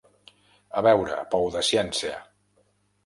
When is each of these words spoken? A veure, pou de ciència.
A 0.79 0.81
veure, 0.87 1.19
pou 1.35 1.45
de 1.57 1.63
ciència. 1.71 2.17